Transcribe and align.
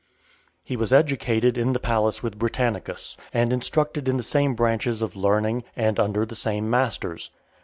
II. 0.01 0.07
He 0.63 0.75
was 0.75 0.91
educated 0.91 1.59
in 1.59 1.73
the 1.73 1.79
palace 1.79 2.23
with 2.23 2.39
Britannicus, 2.39 3.17
and 3.31 3.53
instructed 3.53 4.07
in 4.09 4.17
the 4.17 4.23
same 4.23 4.55
branches 4.55 5.03
of 5.03 5.15
learning, 5.15 5.63
and 5.75 5.99
under 5.99 6.25
the 6.25 6.33
same 6.33 6.67
masters. 6.67 7.29